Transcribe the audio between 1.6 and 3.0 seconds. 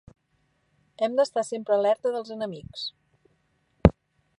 alerta dels enemics.